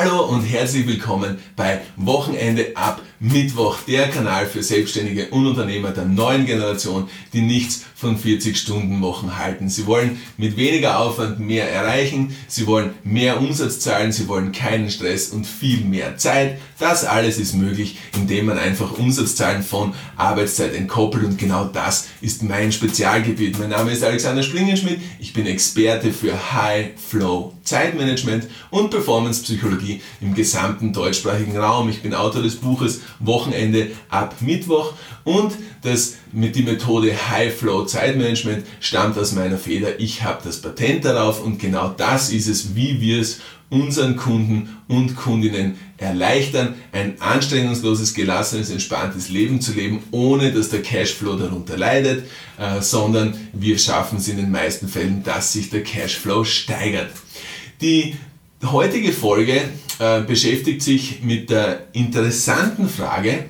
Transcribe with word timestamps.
Hallo 0.00 0.26
und 0.26 0.42
herzlich 0.42 0.86
willkommen 0.86 1.40
bei 1.56 1.80
Wochenende 1.96 2.70
ab 2.76 3.02
Mittwoch, 3.20 3.78
der 3.88 4.08
Kanal 4.10 4.46
für 4.46 4.62
Selbstständige 4.62 5.26
und 5.30 5.46
Unternehmer 5.46 5.90
der 5.90 6.04
neuen 6.04 6.46
Generation, 6.46 7.08
die 7.32 7.40
nichts 7.40 7.84
von 7.96 8.16
40 8.16 8.56
Stunden 8.56 9.00
Wochen 9.02 9.36
halten. 9.36 9.68
Sie 9.68 9.86
wollen 9.86 10.20
mit 10.36 10.56
weniger 10.56 11.00
Aufwand 11.00 11.40
mehr 11.40 11.68
erreichen, 11.68 12.36
sie 12.46 12.68
wollen 12.68 12.90
mehr 13.02 13.40
Umsatz 13.40 13.80
zahlen, 13.80 14.12
sie 14.12 14.28
wollen 14.28 14.52
keinen 14.52 14.88
Stress 14.88 15.30
und 15.30 15.48
viel 15.48 15.80
mehr 15.80 16.16
Zeit. 16.16 16.58
Das 16.78 17.04
alles 17.04 17.38
ist 17.38 17.54
möglich, 17.54 17.98
indem 18.14 18.46
man 18.46 18.58
einfach 18.58 18.96
Umsatzzahlen 18.96 19.64
von 19.64 19.94
Arbeitszeit 20.16 20.74
entkoppelt 20.74 21.24
und 21.24 21.38
genau 21.38 21.64
das 21.64 22.06
ist 22.20 22.44
mein 22.44 22.70
Spezialgebiet. 22.70 23.58
Mein 23.58 23.70
Name 23.70 23.90
ist 23.90 24.04
Alexander 24.04 24.44
Springenschmidt, 24.44 25.00
ich 25.18 25.32
bin 25.32 25.46
Experte 25.46 26.12
für 26.12 26.52
High 26.52 26.90
Flow 26.96 27.52
Zeitmanagement 27.68 28.46
und 28.70 28.90
Performance 28.90 29.42
Psychologie 29.42 30.00
im 30.20 30.34
gesamten 30.34 30.92
deutschsprachigen 30.92 31.56
Raum. 31.56 31.90
Ich 31.90 32.00
bin 32.00 32.14
Autor 32.14 32.42
des 32.42 32.56
Buches 32.56 33.02
Wochenende 33.20 33.92
ab 34.08 34.36
Mittwoch 34.40 34.94
und 35.24 35.52
das 35.82 36.16
mit 36.32 36.56
die 36.56 36.62
Methode 36.62 37.12
High 37.30 37.54
Flow 37.54 37.84
Zeitmanagement 37.84 38.64
stammt 38.80 39.18
aus 39.18 39.32
meiner 39.32 39.58
Feder. 39.58 40.00
Ich 40.00 40.22
habe 40.22 40.40
das 40.44 40.60
Patent 40.60 41.04
darauf 41.04 41.42
und 41.42 41.58
genau 41.58 41.94
das 41.96 42.30
ist 42.30 42.48
es, 42.48 42.74
wie 42.74 43.00
wir 43.00 43.20
es 43.20 43.40
unseren 43.70 44.16
Kunden 44.16 44.76
und 44.88 45.16
Kundinnen 45.16 45.76
erleichtern, 45.98 46.74
ein 46.92 47.20
anstrengungsloses, 47.20 48.14
gelassenes, 48.14 48.70
entspanntes 48.70 49.28
Leben 49.28 49.60
zu 49.60 49.72
leben, 49.72 50.02
ohne 50.10 50.52
dass 50.52 50.70
der 50.70 50.82
Cashflow 50.82 51.36
darunter 51.36 51.76
leidet, 51.76 52.24
äh, 52.58 52.80
sondern 52.80 53.34
wir 53.52 53.78
schaffen 53.78 54.18
es 54.18 54.28
in 54.28 54.38
den 54.38 54.50
meisten 54.50 54.88
Fällen, 54.88 55.22
dass 55.22 55.52
sich 55.52 55.70
der 55.70 55.82
Cashflow 55.82 56.44
steigert. 56.44 57.10
Die 57.80 58.16
heutige 58.64 59.12
Folge 59.12 59.62
äh, 59.98 60.22
beschäftigt 60.22 60.82
sich 60.82 61.22
mit 61.22 61.50
der 61.50 61.86
interessanten 61.92 62.88
Frage, 62.88 63.46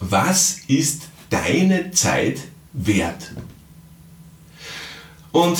was 0.00 0.60
ist 0.68 1.08
deine 1.30 1.90
Zeit 1.90 2.40
wert? 2.72 3.32
Und 5.32 5.58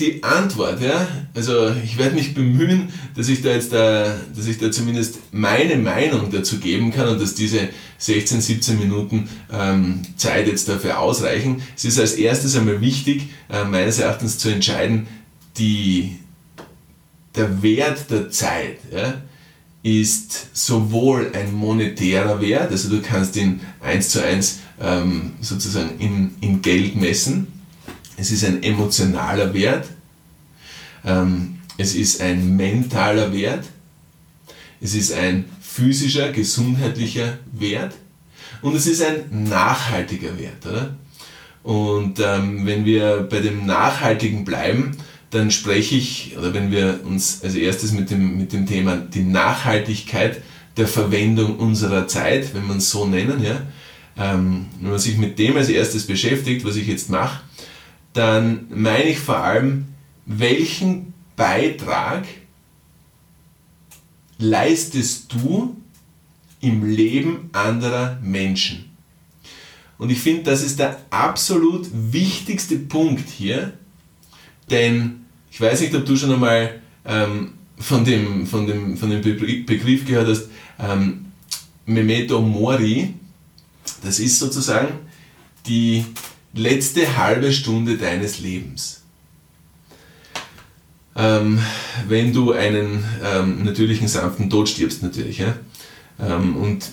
die 0.00 0.24
Antwort, 0.24 0.80
ja, 0.80 1.06
also 1.34 1.72
ich 1.84 1.98
werde 1.98 2.16
mich 2.16 2.34
bemühen, 2.34 2.92
dass 3.14 3.28
ich 3.28 3.42
da 3.42 3.50
jetzt 3.50 3.72
da, 3.72 4.16
dass 4.34 4.46
ich 4.46 4.58
da 4.58 4.70
zumindest 4.70 5.18
meine 5.30 5.76
Meinung 5.76 6.30
dazu 6.32 6.58
geben 6.58 6.90
kann 6.90 7.08
und 7.08 7.20
dass 7.20 7.34
diese 7.34 7.68
16, 7.98 8.40
17 8.40 8.78
Minuten 8.78 9.28
ähm, 9.52 10.02
Zeit 10.16 10.48
jetzt 10.48 10.68
dafür 10.68 10.98
ausreichen. 10.98 11.62
Es 11.76 11.84
ist 11.84 12.00
als 12.00 12.14
erstes 12.14 12.56
einmal 12.56 12.80
wichtig, 12.80 13.28
äh, 13.48 13.64
meines 13.64 14.00
Erachtens 14.00 14.38
zu 14.38 14.48
entscheiden, 14.48 15.06
die, 15.58 16.16
der 17.34 17.62
Wert 17.62 18.10
der 18.10 18.30
Zeit 18.30 18.78
ja, 18.92 19.20
ist 19.82 20.56
sowohl 20.56 21.32
ein 21.34 21.52
monetärer 21.52 22.40
Wert, 22.40 22.70
also 22.70 22.88
du 22.88 23.02
kannst 23.02 23.36
ihn 23.36 23.60
eins 23.80 24.08
zu 24.10 24.24
eins 24.24 24.60
ähm, 24.80 25.32
sozusagen 25.40 25.98
in, 25.98 26.34
in 26.40 26.62
Geld 26.62 26.96
messen, 26.96 27.48
es 28.16 28.30
ist 28.30 28.44
ein 28.44 28.62
emotionaler 28.62 29.52
Wert, 29.52 29.88
ähm, 31.04 31.58
es 31.76 31.94
ist 31.94 32.20
ein 32.20 32.56
mentaler 32.56 33.32
Wert, 33.32 33.64
es 34.80 34.94
ist 34.94 35.12
ein 35.12 35.44
physischer, 35.60 36.30
gesundheitlicher 36.30 37.38
Wert 37.52 37.94
und 38.62 38.76
es 38.76 38.86
ist 38.86 39.02
ein 39.02 39.48
nachhaltiger 39.48 40.38
Wert. 40.38 40.64
Oder? 40.66 40.96
Und 41.64 42.20
ähm, 42.20 42.66
wenn 42.66 42.84
wir 42.84 43.26
bei 43.28 43.40
dem 43.40 43.66
Nachhaltigen 43.66 44.44
bleiben, 44.44 44.96
dann 45.34 45.50
spreche 45.50 45.96
ich, 45.96 46.36
oder 46.38 46.54
wenn 46.54 46.70
wir 46.70 47.00
uns 47.04 47.42
als 47.42 47.54
erstes 47.54 47.92
mit 47.92 48.10
dem, 48.10 48.38
mit 48.38 48.52
dem 48.52 48.66
Thema 48.66 48.96
die 48.96 49.24
Nachhaltigkeit 49.24 50.40
der 50.76 50.86
Verwendung 50.86 51.58
unserer 51.58 52.06
Zeit, 52.06 52.54
wenn 52.54 52.66
man 52.66 52.78
es 52.78 52.90
so 52.90 53.06
nennen, 53.06 53.42
ja, 53.42 53.62
ähm, 54.16 54.66
wenn 54.80 54.90
man 54.90 54.98
sich 54.98 55.16
mit 55.16 55.38
dem 55.38 55.56
als 55.56 55.68
erstes 55.68 56.06
beschäftigt, 56.06 56.64
was 56.64 56.76
ich 56.76 56.86
jetzt 56.86 57.10
mache, 57.10 57.40
dann 58.12 58.66
meine 58.70 59.10
ich 59.10 59.18
vor 59.18 59.38
allem, 59.38 59.86
welchen 60.24 61.12
Beitrag 61.34 62.24
leistest 64.38 65.32
du 65.32 65.76
im 66.60 66.88
Leben 66.88 67.50
anderer 67.52 68.18
Menschen? 68.22 68.84
Und 69.98 70.10
ich 70.10 70.20
finde, 70.20 70.44
das 70.44 70.62
ist 70.62 70.78
der 70.78 71.00
absolut 71.10 71.88
wichtigste 71.92 72.76
Punkt 72.76 73.28
hier, 73.28 73.72
denn 74.70 75.23
ich 75.54 75.60
weiß 75.60 75.82
nicht, 75.82 75.94
ob 75.94 76.04
du 76.04 76.16
schon 76.16 76.32
einmal 76.32 76.80
ähm, 77.04 77.52
von, 77.78 78.04
dem, 78.04 78.44
von, 78.44 78.66
dem, 78.66 78.96
von 78.96 79.08
dem 79.08 79.22
Begriff 79.22 80.04
gehört 80.04 80.26
hast, 80.26 80.48
ähm, 80.80 81.26
Memento 81.86 82.40
Mori, 82.40 83.14
das 84.02 84.18
ist 84.18 84.40
sozusagen 84.40 84.88
die 85.64 86.04
letzte 86.54 87.16
halbe 87.16 87.52
Stunde 87.52 87.96
deines 87.96 88.40
Lebens. 88.40 89.02
Ähm, 91.14 91.60
wenn 92.08 92.32
du 92.32 92.50
einen 92.50 93.04
ähm, 93.22 93.62
natürlichen, 93.62 94.08
sanften 94.08 94.50
Tod 94.50 94.68
stirbst, 94.68 95.04
natürlich. 95.04 95.38
Ja? 95.38 95.54
Ähm, 96.18 96.56
und 96.56 96.90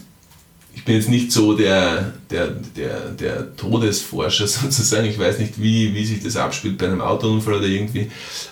ich 0.74 0.86
bin 0.86 0.96
jetzt 0.96 1.09
nicht 1.09 1.32
so 1.32 1.54
der, 1.54 2.14
der, 2.30 2.48
der, 2.48 3.09
der 3.12 3.56
Todesforscher 3.56 4.48
sozusagen. 4.48 5.08
Ich 5.08 5.20
weiß 5.20 5.40
nicht, 5.40 5.62
wie, 5.62 5.94
wie 5.94 6.06
sich 6.06 6.24
das 6.24 6.38
abspielt 6.38 6.78
bei 6.78 6.88
einem 6.88 7.02
Autounfall 7.02 7.56
oder 7.56 7.68
irgendwie. 7.68 8.09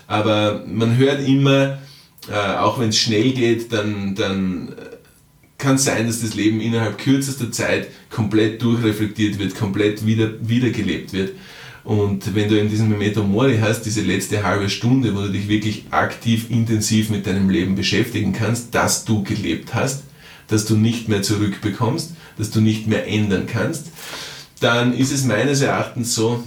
Aber 0.07 0.63
man 0.67 0.97
hört 0.97 1.25
immer, 1.25 1.79
äh, 2.29 2.57
auch 2.57 2.79
wenn 2.79 2.89
es 2.89 2.97
schnell 2.97 3.31
geht, 3.31 3.71
dann, 3.71 4.15
dann 4.15 4.75
kann 5.57 5.75
es 5.75 5.85
sein, 5.85 6.07
dass 6.07 6.21
das 6.21 6.35
Leben 6.35 6.61
innerhalb 6.61 6.97
kürzester 6.97 7.51
Zeit 7.51 7.87
komplett 8.09 8.61
durchreflektiert 8.61 9.39
wird, 9.39 9.55
komplett 9.55 10.05
wieder, 10.05 10.31
wiedergelebt 10.41 11.13
wird. 11.13 11.31
Und 11.83 12.35
wenn 12.35 12.49
du 12.49 12.59
in 12.59 12.69
diesem 12.69 12.89
Memento 12.89 13.23
Mori 13.23 13.57
hast, 13.59 13.83
diese 13.83 14.01
letzte 14.01 14.43
halbe 14.43 14.69
Stunde, 14.69 15.15
wo 15.15 15.21
du 15.21 15.29
dich 15.29 15.47
wirklich 15.47 15.85
aktiv, 15.91 16.49
intensiv 16.49 17.09
mit 17.09 17.25
deinem 17.25 17.49
Leben 17.49 17.75
beschäftigen 17.75 18.33
kannst, 18.33 18.75
dass 18.75 19.05
du 19.05 19.23
gelebt 19.23 19.73
hast, 19.73 20.03
dass 20.49 20.65
du 20.65 20.75
nicht 20.75 21.07
mehr 21.07 21.21
zurückbekommst, 21.21 22.11
dass 22.37 22.51
du 22.51 22.59
nicht 22.59 22.87
mehr 22.87 23.07
ändern 23.07 23.47
kannst, 23.47 23.87
dann 24.59 24.93
ist 24.93 25.11
es 25.11 25.23
meines 25.23 25.61
Erachtens 25.61 26.13
so, 26.13 26.43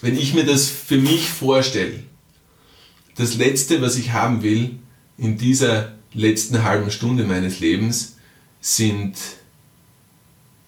wenn 0.00 0.16
ich 0.16 0.34
mir 0.34 0.44
das 0.44 0.68
für 0.68 0.98
mich 0.98 1.28
vorstelle, 1.28 2.04
das 3.16 3.36
Letzte, 3.36 3.80
was 3.80 3.96
ich 3.96 4.12
haben 4.12 4.42
will 4.42 4.78
in 5.16 5.38
dieser 5.38 5.92
letzten 6.12 6.62
halben 6.62 6.90
Stunde 6.90 7.24
meines 7.24 7.58
Lebens, 7.60 8.16
sind 8.60 9.16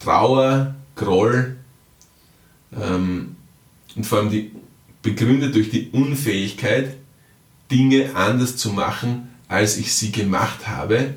Trauer, 0.01 0.75
Groll 0.95 1.57
ähm, 2.75 3.37
und 3.95 4.07
vor 4.07 4.19
allem 4.19 4.31
die, 4.31 4.53
begründet 5.03 5.55
durch 5.55 5.71
die 5.71 5.91
Unfähigkeit, 5.91 6.97
Dinge 7.71 8.15
anders 8.15 8.57
zu 8.57 8.71
machen, 8.71 9.29
als 9.49 9.77
ich 9.77 9.95
sie 9.95 10.13
gemacht 10.13 10.67
habe 10.67 11.15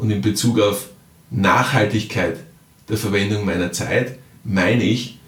und 0.00 0.10
in 0.10 0.22
Bezug 0.22 0.58
auf 0.58 0.88
Nachhaltigkeit 1.30 2.38
der 2.88 2.96
Verwendung 2.96 3.44
meiner 3.44 3.70
Zeit 3.72 4.18
meine 4.42 4.82
ich, 4.82 5.18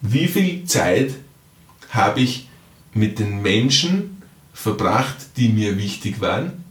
wie 0.00 0.26
viel 0.26 0.64
Zeit 0.64 1.14
habe 1.90 2.20
ich 2.20 2.48
mit 2.94 3.18
den 3.18 3.42
Menschen 3.42 4.22
verbracht, 4.52 5.16
die 5.36 5.50
mir 5.50 5.78
wichtig 5.78 6.20
waren? 6.20 6.64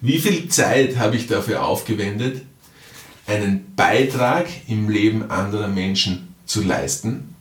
Wie 0.00 0.18
viel 0.18 0.48
Zeit 0.48 0.98
habe 0.98 1.16
ich 1.16 1.26
dafür 1.26 1.64
aufgewendet, 1.64 2.42
einen 3.26 3.74
Beitrag 3.76 4.46
im 4.66 4.88
Leben 4.88 5.30
anderer 5.30 5.68
Menschen 5.68 6.34
zu 6.46 6.62
leisten? 6.62 7.34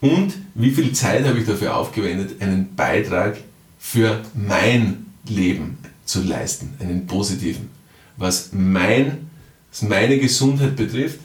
Und 0.00 0.34
wie 0.54 0.70
viel 0.70 0.92
Zeit 0.92 1.26
habe 1.26 1.38
ich 1.40 1.46
dafür 1.46 1.76
aufgewendet, 1.76 2.40
einen 2.40 2.74
Beitrag 2.74 3.36
für 3.78 4.22
mein 4.34 5.06
Leben 5.26 5.78
zu 6.04 6.22
leisten, 6.22 6.74
einen 6.80 7.06
positiven? 7.06 7.77
Was, 8.18 8.50
mein, 8.52 9.30
meine 9.80 10.18
Gesundheit 10.18 10.76
betrifft, 10.76 11.20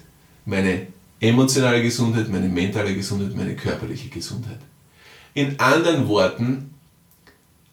meine 0.46 0.88
emotionale 1.20 1.82
Gesundheit, 1.82 2.30
meine 2.30 2.48
mentale 2.48 2.96
Gesundheit, 2.96 3.36
meine 3.36 3.56
körperliche 3.56 4.10
Gesundheit. 4.10 4.60
In 5.34 5.60
anderen 5.60 6.08
Worten, 6.08 6.74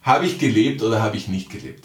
habe 0.03 0.27
ich 0.27 0.39
gelebt 0.39 0.83
oder 0.83 1.03
habe 1.03 1.19
ich 1.19 1.29
nicht 1.29 1.51
gelebt? 1.51 1.85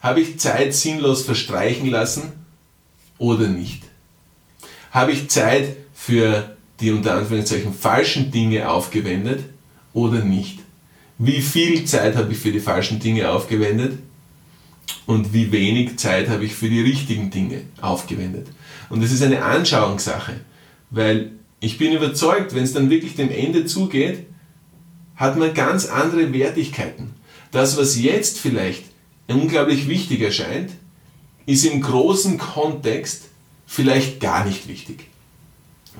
habe 0.00 0.20
ich 0.20 0.40
Zeit 0.40 0.74
sinnlos 0.74 1.22
verstreichen 1.22 1.88
lassen 1.88 2.32
oder 3.18 3.46
nicht? 3.46 3.84
Habe 4.90 5.12
ich 5.12 5.28
Zeit 5.30 5.76
für 5.94 6.56
die 6.80 6.90
unter 6.90 7.14
Anführungszeichen 7.14 7.72
falschen 7.72 8.32
Dinge 8.32 8.68
aufgewendet 8.68 9.44
oder 9.92 10.24
nicht? 10.24 10.58
Wie 11.18 11.40
viel 11.40 11.84
Zeit 11.84 12.16
habe 12.16 12.32
ich 12.32 12.38
für 12.38 12.52
die 12.52 12.60
falschen 12.60 12.98
Dinge 12.98 13.30
aufgewendet 13.30 13.98
und 15.06 15.32
wie 15.32 15.52
wenig 15.52 15.98
Zeit 15.98 16.28
habe 16.28 16.44
ich 16.44 16.54
für 16.54 16.68
die 16.68 16.80
richtigen 16.80 17.30
Dinge 17.30 17.62
aufgewendet. 17.80 18.46
Und 18.90 19.02
das 19.02 19.12
ist 19.12 19.22
eine 19.22 19.42
Anschauungssache, 19.42 20.40
weil 20.90 21.32
ich 21.60 21.78
bin 21.78 21.92
überzeugt, 21.92 22.54
wenn 22.54 22.64
es 22.64 22.72
dann 22.72 22.90
wirklich 22.90 23.16
dem 23.16 23.30
Ende 23.30 23.66
zugeht, 23.66 24.26
hat 25.16 25.36
man 25.36 25.52
ganz 25.52 25.86
andere 25.86 26.32
Wertigkeiten, 26.32 27.14
Das, 27.50 27.76
was 27.76 27.98
jetzt 27.98 28.38
vielleicht 28.38 28.84
unglaublich 29.26 29.88
wichtig 29.88 30.20
erscheint, 30.20 30.70
ist 31.46 31.64
im 31.64 31.80
großen 31.80 32.38
Kontext 32.38 33.24
vielleicht 33.66 34.20
gar 34.20 34.44
nicht 34.44 34.68
wichtig. 34.68 35.06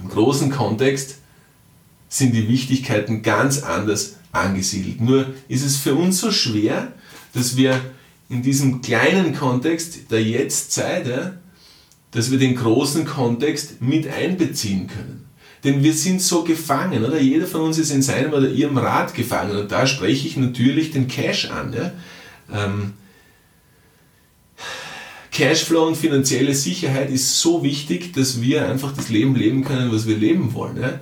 Im 0.03 0.09
großen 0.09 0.51
Kontext 0.51 1.19
sind 2.09 2.35
die 2.35 2.49
Wichtigkeiten 2.49 3.23
ganz 3.23 3.63
anders 3.63 4.17
angesiedelt. 4.33 5.01
Nur 5.01 5.35
ist 5.49 5.65
es 5.65 5.77
für 5.77 5.95
uns 5.95 6.21
so 6.21 6.31
schwer, 6.31 6.93
dass 7.33 7.57
wir 7.57 7.81
in 8.29 8.43
diesem 8.43 8.83
kleinen 8.83 9.35
Kontext 9.35 10.11
der 10.11 10.23
Jetztzeit, 10.23 11.07
ja, 11.07 11.35
dass 12.11 12.31
wir 12.31 12.39
den 12.39 12.57
großen 12.57 13.05
Kontext 13.05 13.81
mit 13.81 14.07
einbeziehen 14.09 14.87
können. 14.87 15.29
Denn 15.65 15.83
wir 15.83 15.93
sind 15.93 16.23
so 16.23 16.45
gefangen, 16.45 17.05
oder? 17.05 17.21
Jeder 17.21 17.47
von 17.47 17.63
uns 17.63 17.79
ist 17.79 17.91
in 17.91 18.03
seinem 18.03 18.33
oder 18.33 18.49
ihrem 18.49 18.79
Rad 18.79 19.15
gefangen. 19.15 19.57
Und 19.57 19.73
da 19.73 19.87
spreche 19.87 20.29
ich 20.29 20.37
natürlich 20.37 20.93
den 20.93 21.09
Cash 21.09 21.51
an. 21.51 21.73
Ja? 21.73 21.93
Ähm, 22.53 22.93
Cashflow 25.33 25.87
und 25.87 25.97
finanzielle 25.97 26.55
Sicherheit 26.55 27.11
ist 27.11 27.41
so 27.41 27.63
wichtig, 27.63 28.13
dass 28.13 28.41
wir 28.41 28.69
einfach 28.69 28.93
das 28.93 29.09
Leben 29.09 29.35
leben 29.35 29.65
können, 29.65 29.93
was 29.93 30.07
wir 30.07 30.17
leben 30.17 30.55
wollen. 30.55 30.81
Ja? 30.81 31.01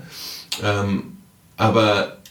Ähm, 0.63 1.19
aber 1.59 2.23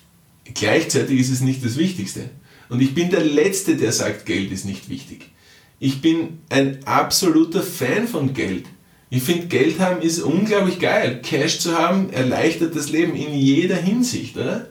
gleichzeitig 0.53 1.19
ist 1.19 1.31
es 1.31 1.41
nicht 1.41 1.63
das 1.63 1.77
Wichtigste. 1.77 2.31
Und 2.69 2.81
ich 2.81 2.93
bin 2.93 3.09
der 3.09 3.23
Letzte, 3.23 3.75
der 3.75 3.91
sagt, 3.91 4.25
Geld 4.25 4.51
ist 4.51 4.65
nicht 4.65 4.89
wichtig. 4.89 5.29
Ich 5.79 6.01
bin 6.01 6.39
ein 6.49 6.79
absoluter 6.85 7.61
Fan 7.61 8.07
von 8.07 8.33
Geld. 8.33 8.65
Ich 9.09 9.23
finde, 9.23 9.47
Geld 9.47 9.79
haben 9.79 10.01
ist 10.01 10.19
unglaublich 10.19 10.79
geil. 10.79 11.21
Cash 11.23 11.59
zu 11.59 11.77
haben 11.77 12.11
erleichtert 12.11 12.75
das 12.75 12.89
Leben 12.89 13.15
in 13.15 13.33
jeder 13.33 13.75
Hinsicht, 13.75 14.35
oder? 14.35 14.69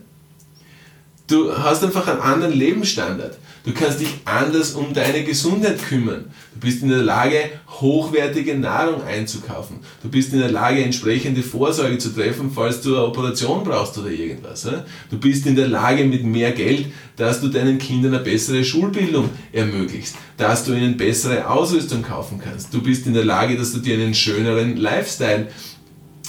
Du 1.27 1.57
hast 1.57 1.83
einfach 1.83 2.07
einen 2.07 2.21
anderen 2.21 2.53
Lebensstandard. 2.53 3.39
Du 3.65 3.73
kannst 3.73 3.99
dich 3.99 4.11
anders 4.27 4.73
um 4.73 4.93
deine 4.93 5.25
Gesundheit 5.25 5.83
kümmern. 5.83 6.27
Du 6.53 6.61
bist 6.61 6.83
in 6.83 6.91
der 6.91 7.03
Lage, 7.03 7.39
hochwertige 7.81 8.59
Nahrung 8.59 9.03
einzukaufen. 9.03 9.79
Du 10.03 10.11
bist 10.11 10.35
in 10.35 10.41
der 10.41 10.51
Lage, 10.51 10.85
entsprechende 10.85 11.43
Vorsorge 11.43 11.97
zu 11.97 12.11
treffen, 12.11 12.51
falls 12.55 12.83
du 12.83 12.95
eine 12.95 13.07
Operation 13.07 13.65
brauchst 13.65 13.97
oder 13.97 14.11
irgendwas. 14.11 14.69
Du 15.11 15.19
bist 15.19 15.47
in 15.47 15.57
der 15.57 15.69
Lage, 15.69 16.05
mit 16.05 16.25
mehr 16.25 16.53
Geld, 16.53 16.89
dass 17.17 17.41
du 17.41 17.49
deinen 17.49 17.79
Kindern 17.79 18.15
eine 18.15 18.23
bessere 18.23 18.63
Schulbildung 18.63 19.31
ermöglichst, 19.51 20.17
dass 20.37 20.67
du 20.67 20.75
ihnen 20.75 20.99
bessere 20.99 21.49
Ausrüstung 21.49 22.03
kaufen 22.03 22.39
kannst. 22.45 22.75
Du 22.75 22.83
bist 22.83 23.07
in 23.07 23.15
der 23.15 23.25
Lage, 23.25 23.57
dass 23.57 23.73
du 23.73 23.79
dir 23.79 23.95
einen 23.95 24.15
schöneren 24.15 24.77
Lifestyle 24.77 25.49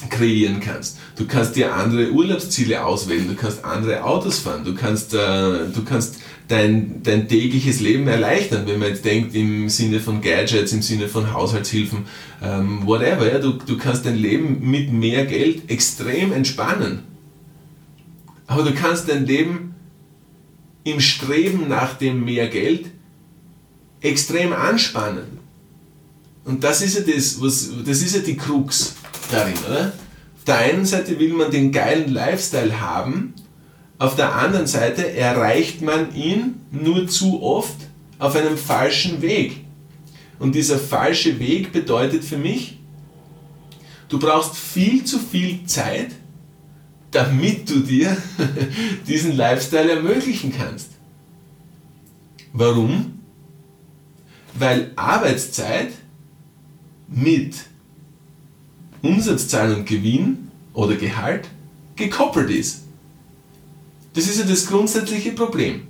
kreieren 0.10 0.60
kannst. 0.60 0.98
Du 1.16 1.26
kannst 1.26 1.56
dir 1.56 1.74
andere 1.74 2.12
Urlaubsziele 2.12 2.84
auswählen, 2.84 3.28
du 3.28 3.36
kannst 3.36 3.64
andere 3.64 4.04
Autos 4.04 4.40
fahren, 4.40 4.64
du 4.64 4.76
kannst, 4.76 5.14
äh, 5.14 5.18
du 5.18 5.84
kannst 5.84 6.18
dein, 6.48 7.02
dein 7.04 7.28
tägliches 7.28 7.80
Leben 7.80 8.08
erleichtern, 8.08 8.68
wenn 8.68 8.80
man 8.80 8.90
jetzt 8.90 9.06
denkt 9.06 9.36
im 9.36 9.70
Sinne 9.70 10.00
von 10.00 10.22
Gadgets, 10.22 10.74
im 10.74 10.82
Sinne 10.82 11.08
von 11.08 11.34
Haushaltshilfen, 11.34 12.06
ähm, 12.44 12.86
whatever. 12.86 13.32
Ja? 13.32 13.40
Du, 13.40 13.54
du 13.54 13.78
kannst 13.78 14.06
dein 14.06 14.18
Leben 14.18 14.60
mit 14.62 14.92
mehr 14.92 15.26
Geld 15.26 15.70
extrem 15.70 16.32
entspannen. 16.32 17.00
Aber 18.48 18.64
du 18.64 18.74
kannst 18.74 19.10
dein 19.10 19.26
Leben 19.26 19.76
im 20.84 21.00
Streben 21.00 21.68
nach 21.68 21.96
dem 21.96 22.24
mehr 22.24 22.48
Geld 22.48 22.86
extrem 24.02 24.54
anspannen. 24.54 25.40
Und 26.44 26.64
das 26.64 26.84
ist 26.84 26.96
ja 26.96 27.02
das, 27.02 27.42
was, 27.42 27.72
das 27.84 28.04
ist 28.04 28.16
ja 28.16 28.22
die 28.22 28.38
Krux 28.38 28.96
darin, 29.32 29.56
oder? 29.68 29.94
Auf 30.38 30.44
der 30.46 30.58
einen 30.58 30.86
Seite 30.86 31.20
will 31.20 31.34
man 31.34 31.52
den 31.52 31.72
geilen 31.72 32.14
Lifestyle 32.14 32.80
haben, 32.80 33.34
auf 33.98 34.16
der 34.16 34.36
anderen 34.36 34.68
Seite 34.68 35.16
erreicht 35.16 35.82
man 35.82 36.14
ihn 36.14 36.62
nur 36.72 37.08
zu 37.08 37.42
oft 37.42 37.76
auf 38.20 38.36
einem 38.36 38.58
falschen 38.58 39.22
Weg. 39.22 39.66
Und 40.38 40.54
dieser 40.54 40.78
falsche 40.78 41.40
Weg 41.40 41.72
bedeutet 41.72 42.24
für 42.24 42.38
mich, 42.38 42.80
du 44.10 44.20
brauchst 44.20 44.58
viel 44.58 45.06
zu 45.06 45.18
viel 45.18 45.66
Zeit, 45.66 46.12
damit 47.12 47.70
du 47.70 47.80
dir 47.80 48.16
diesen 49.08 49.38
Lifestyle 49.38 49.90
ermöglichen 49.90 50.54
kannst. 50.56 50.90
Warum? 52.52 53.20
Weil 54.54 54.92
Arbeitszeit 54.98 55.94
mit 57.08 57.56
Umsatzzahlen 59.06 59.78
und 59.78 59.86
Gewinn 59.86 60.50
oder 60.74 60.96
Gehalt 60.96 61.48
gekoppelt 61.96 62.50
ist. 62.50 62.84
Das 64.14 64.28
ist 64.28 64.40
ja 64.40 64.46
das 64.46 64.68
grundsätzliche 64.68 65.32
Problem. 65.32 65.88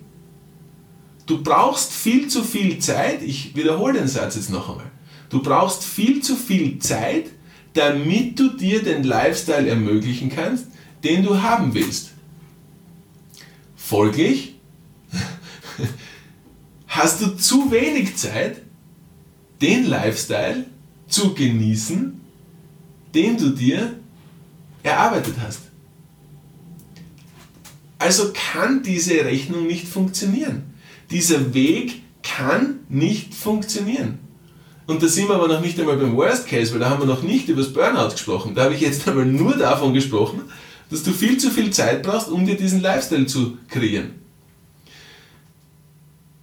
Du 1.26 1.42
brauchst 1.42 1.92
viel 1.92 2.28
zu 2.28 2.44
viel 2.44 2.80
Zeit, 2.80 3.22
ich 3.24 3.56
wiederhole 3.56 3.94
den 3.94 4.08
Satz 4.08 4.36
jetzt 4.36 4.52
noch 4.52 4.70
einmal, 4.70 4.92
du 5.30 5.42
brauchst 5.42 5.84
viel 5.84 6.22
zu 6.22 6.36
viel 6.36 6.80
Zeit, 6.80 7.32
damit 7.74 8.40
du 8.40 8.50
dir 8.50 8.84
den 8.84 9.04
Lifestyle 9.04 9.68
ermöglichen 9.68 10.30
kannst, 10.30 10.68
den 11.04 11.24
du 11.24 11.42
haben 11.42 11.74
willst. 11.74 12.12
Folglich 13.76 14.56
hast 16.88 17.22
du 17.22 17.36
zu 17.36 17.72
wenig 17.72 18.16
Zeit, 18.16 18.62
den 19.62 19.86
Lifestyle 19.86 20.66
zu 21.08 21.34
genießen, 21.34 22.15
den 23.16 23.38
du 23.38 23.50
dir 23.50 23.94
erarbeitet 24.84 25.36
hast. 25.42 25.62
Also 27.98 28.32
kann 28.34 28.84
diese 28.84 29.26
Rechnung 29.26 29.66
nicht 29.66 29.88
funktionieren. 29.88 30.76
Dieser 31.10 31.54
Weg 31.54 32.04
kann 32.22 32.82
nicht 32.90 33.34
funktionieren. 33.34 34.20
Und 34.88 35.02
da 35.02 35.08
sind 35.08 35.28
wir 35.28 35.36
aber 35.36 35.48
noch 35.48 35.62
nicht 35.62 35.80
einmal 35.80 35.98
beim 35.98 36.16
Worst 36.16 36.48
Case, 36.48 36.72
weil 36.72 36.80
da 36.80 36.90
haben 36.90 37.02
wir 37.02 37.08
noch 37.08 37.24
nicht 37.24 37.48
über 37.48 37.62
das 37.62 37.74
Burnout 37.74 38.12
gesprochen. 38.12 38.54
Da 38.54 38.66
habe 38.66 38.76
ich 38.76 38.82
jetzt 38.82 39.08
einmal 39.08 39.26
nur 39.26 39.58
davon 39.58 39.94
gesprochen, 39.94 40.42
dass 40.92 41.04
du 41.04 41.12
viel 41.12 41.38
zu 41.38 41.50
viel 41.50 41.72
Zeit 41.72 42.04
brauchst, 42.04 42.30
um 42.30 42.46
dir 42.46 42.56
diesen 42.56 42.82
Lifestyle 42.82 43.26
zu 43.26 43.58
kreieren. 43.68 44.12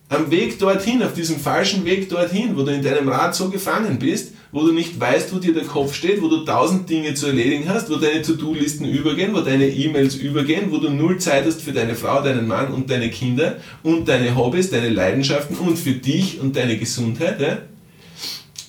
Am 0.09 0.31
Weg 0.31 0.59
dorthin, 0.59 1.03
auf 1.03 1.15
diesem 1.15 1.39
falschen 1.39 1.85
Weg 1.85 2.09
dorthin, 2.09 2.57
wo 2.57 2.65
du 2.65 2.75
in 2.75 2.83
deinem 2.83 3.09
Rad 3.09 3.35
so 3.35 3.49
gefangen 3.49 3.99
bist, 3.99 4.33
wo 4.53 4.67
du 4.67 4.73
nicht 4.73 5.01
weißt, 5.01 5.35
wo 5.35 5.39
dir 5.39 5.55
der 5.55 5.65
Kopf 5.65 5.95
steht, 5.95 6.21
wo 6.21 6.29
du 6.29 6.45
tausend 6.45 6.89
Dinge 6.89 7.15
zu 7.15 7.27
erledigen 7.27 7.71
hast, 7.71 7.89
wo 7.91 7.97
deine 7.97 8.21
To-Do-Listen 8.21 8.85
übergehen, 8.85 9.35
wo 9.35 9.41
deine 9.41 9.67
E-Mails 9.67 10.15
übergehen, 10.17 10.71
wo 10.71 10.77
du 10.77 10.91
null 10.91 11.19
Zeit 11.19 11.47
hast 11.47 11.63
für 11.63 11.73
deine 11.73 11.95
Frau, 11.95 12.23
deinen 12.23 12.47
Mann 12.47 12.73
und 12.73 12.91
deine 12.91 13.11
Kinder 13.11 13.57
und 13.83 14.09
deine 14.09 14.37
Hobbys, 14.37 14.69
deine 14.69 14.91
Leidenschaften 14.91 15.57
und 15.57 15.79
für 15.79 15.93
dich 15.95 16.39
und 16.39 16.55
deine 16.55 16.77
Gesundheit, 16.77 17.41
ja, 17.41 17.59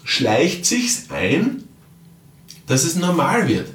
schleicht 0.06 0.66
sich's 0.66 1.08
ein, 1.10 1.64
dass 2.66 2.86
es 2.86 2.96
normal 2.96 3.50
wird. 3.50 3.68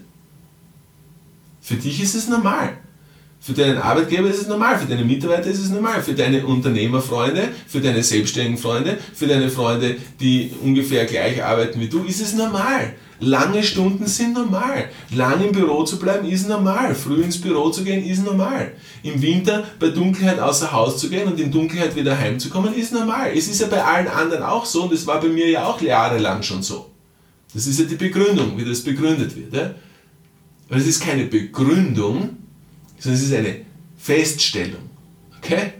Für 1.60 1.74
dich 1.74 2.02
ist 2.02 2.14
es 2.14 2.26
normal. 2.26 2.77
Für 3.40 3.52
deinen 3.52 3.78
Arbeitgeber 3.78 4.28
ist 4.28 4.42
es 4.42 4.48
normal, 4.48 4.78
für 4.78 4.86
deine 4.86 5.04
Mitarbeiter 5.04 5.48
ist 5.48 5.60
es 5.60 5.70
normal, 5.70 6.02
für 6.02 6.12
deine 6.12 6.44
Unternehmerfreunde, 6.44 7.48
für 7.66 7.80
deine 7.80 8.02
selbstständigen 8.02 8.58
Freunde, 8.58 8.98
für 9.14 9.26
deine 9.26 9.48
Freunde, 9.48 9.96
die 10.20 10.50
ungefähr 10.62 11.06
gleich 11.06 11.42
arbeiten 11.42 11.80
wie 11.80 11.88
du, 11.88 12.02
ist 12.04 12.20
es 12.20 12.34
normal. 12.34 12.94
Lange 13.20 13.64
Stunden 13.64 14.06
sind 14.06 14.34
normal. 14.34 14.90
Lang 15.14 15.44
im 15.44 15.52
Büro 15.52 15.82
zu 15.82 15.98
bleiben 15.98 16.28
ist 16.28 16.48
normal. 16.48 16.94
Früh 16.94 17.22
ins 17.22 17.40
Büro 17.40 17.70
zu 17.70 17.82
gehen 17.82 18.04
ist 18.04 18.24
normal. 18.24 18.72
Im 19.02 19.20
Winter 19.20 19.64
bei 19.80 19.88
Dunkelheit 19.88 20.38
außer 20.38 20.70
Haus 20.70 20.98
zu 20.98 21.08
gehen 21.08 21.26
und 21.26 21.38
in 21.40 21.50
Dunkelheit 21.50 21.96
wieder 21.96 22.16
heimzukommen 22.16 22.74
ist 22.74 22.92
normal. 22.92 23.32
Es 23.34 23.48
ist 23.48 23.60
ja 23.60 23.66
bei 23.66 23.82
allen 23.82 24.06
anderen 24.06 24.44
auch 24.44 24.64
so 24.64 24.84
und 24.84 24.92
es 24.92 25.06
war 25.06 25.20
bei 25.20 25.28
mir 25.28 25.48
ja 25.48 25.64
auch 25.64 25.80
jahrelang 25.80 26.42
schon 26.42 26.62
so. 26.62 26.90
Das 27.52 27.66
ist 27.66 27.80
ja 27.80 27.86
die 27.86 27.96
Begründung, 27.96 28.56
wie 28.56 28.64
das 28.64 28.82
begründet 28.82 29.34
wird. 29.34 29.52
Ja? 29.52 29.74
Aber 30.68 30.78
es 30.78 30.86
ist 30.86 31.02
keine 31.02 31.24
Begründung, 31.24 32.36
sondern 32.98 33.20
es 33.20 33.26
ist 33.26 33.34
eine 33.34 33.56
Feststellung. 33.96 34.82
Okay? 35.38 35.72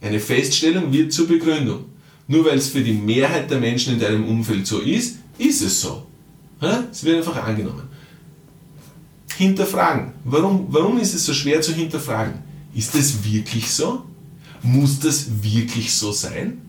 Eine 0.00 0.20
Feststellung 0.20 0.92
wird 0.92 1.12
zur 1.12 1.26
Begründung. 1.26 1.86
Nur 2.28 2.44
weil 2.44 2.58
es 2.58 2.68
für 2.68 2.82
die 2.82 2.92
Mehrheit 2.92 3.50
der 3.50 3.60
Menschen 3.60 3.94
in 3.94 4.00
deinem 4.00 4.28
Umfeld 4.28 4.66
so 4.66 4.80
ist, 4.80 5.16
ist 5.38 5.62
es 5.62 5.80
so. 5.80 6.06
Es 6.90 7.04
wird 7.04 7.18
einfach 7.18 7.42
angenommen. 7.42 7.82
Hinterfragen. 9.36 10.12
Warum, 10.24 10.66
warum 10.70 10.98
ist 10.98 11.14
es 11.14 11.24
so 11.24 11.34
schwer 11.34 11.60
zu 11.60 11.72
hinterfragen? 11.72 12.34
Ist 12.74 12.94
das 12.94 13.22
wirklich 13.24 13.70
so? 13.70 14.04
Muss 14.62 14.98
das 14.98 15.26
wirklich 15.42 15.92
so 15.92 16.10
sein? 16.12 16.62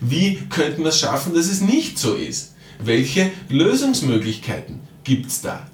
Wie 0.00 0.36
könnten 0.48 0.82
wir 0.82 0.88
es 0.88 0.98
schaffen, 0.98 1.34
dass 1.34 1.46
es 1.46 1.60
nicht 1.60 1.98
so 1.98 2.14
ist? 2.14 2.54
Welche 2.78 3.30
Lösungsmöglichkeiten 3.48 4.80
gibt 5.08 5.26
es 5.26 5.40
da? 5.40 5.66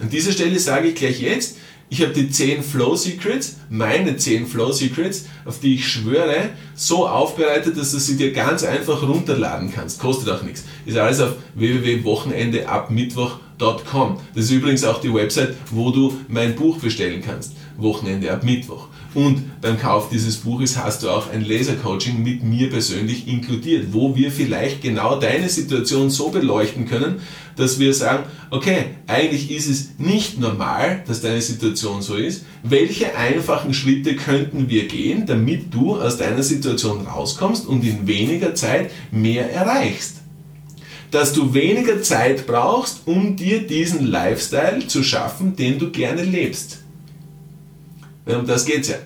An 0.00 0.08
dieser 0.08 0.30
Stelle 0.32 0.58
sage 0.58 0.88
ich 0.88 0.94
gleich 0.94 1.20
jetzt, 1.20 1.56
ich 1.90 2.00
habe 2.00 2.12
die 2.12 2.30
10 2.30 2.62
Flow 2.62 2.94
Secrets, 2.96 3.56
meine 3.68 4.16
10 4.16 4.46
Flow 4.46 4.72
Secrets, 4.72 5.26
auf 5.44 5.58
die 5.60 5.74
ich 5.74 5.86
schwöre, 5.86 6.50
so 6.74 7.06
aufbereitet, 7.06 7.76
dass 7.76 7.90
du 7.92 7.98
sie 7.98 8.16
dir 8.16 8.32
ganz 8.32 8.64
einfach 8.64 9.02
runterladen 9.02 9.72
kannst. 9.74 10.00
Kostet 10.00 10.30
auch 10.30 10.42
nichts. 10.42 10.64
Ist 10.86 10.96
alles 10.96 11.20
auf 11.20 11.34
www.wochenendeabmittwoch.com 11.54 13.42
wochenendeabmittwoch.com. 13.62 14.18
Das 14.34 14.44
ist 14.44 14.50
übrigens 14.50 14.84
auch 14.84 15.00
die 15.00 15.12
Website, 15.12 15.54
wo 15.70 15.90
du 15.90 16.16
mein 16.28 16.54
Buch 16.54 16.78
bestellen 16.78 17.22
kannst. 17.24 17.52
Wochenende 17.76 18.32
ab 18.32 18.44
Mittwoch. 18.44 18.88
Und 19.14 19.60
beim 19.60 19.78
Kauf 19.78 20.08
dieses 20.08 20.38
Buches 20.38 20.78
hast 20.78 21.02
du 21.02 21.10
auch 21.10 21.30
ein 21.30 21.44
Lasercoaching 21.44 22.22
mit 22.22 22.42
mir 22.42 22.70
persönlich 22.70 23.28
inkludiert, 23.28 23.88
wo 23.92 24.16
wir 24.16 24.30
vielleicht 24.30 24.80
genau 24.80 25.20
deine 25.20 25.50
Situation 25.50 26.08
so 26.08 26.30
beleuchten 26.30 26.86
können, 26.86 27.20
dass 27.56 27.78
wir 27.78 27.92
sagen, 27.92 28.24
okay, 28.50 28.84
eigentlich 29.06 29.50
ist 29.50 29.68
es 29.68 29.98
nicht 29.98 30.40
normal, 30.40 31.02
dass 31.06 31.20
deine 31.20 31.42
Situation 31.42 32.00
so 32.00 32.14
ist. 32.14 32.46
Welche 32.62 33.14
einfachen 33.14 33.74
Schritte 33.74 34.16
könnten 34.16 34.70
wir 34.70 34.88
gehen, 34.88 35.26
damit 35.26 35.74
du 35.74 36.00
aus 36.00 36.16
deiner 36.16 36.42
Situation 36.42 37.06
rauskommst 37.06 37.66
und 37.66 37.84
in 37.84 38.06
weniger 38.06 38.54
Zeit 38.54 38.90
mehr 39.10 39.52
erreichst? 39.52 40.22
Dass 41.10 41.34
du 41.34 41.52
weniger 41.52 42.00
Zeit 42.00 42.46
brauchst, 42.46 43.02
um 43.04 43.36
dir 43.36 43.66
diesen 43.66 44.06
Lifestyle 44.06 44.86
zu 44.86 45.02
schaffen, 45.02 45.54
den 45.56 45.78
du 45.78 45.90
gerne 45.90 46.22
lebst. 46.22 46.81
Um 48.26 48.46
das 48.46 48.64
geht 48.64 48.80
es 48.80 48.88
ja. 48.88 48.96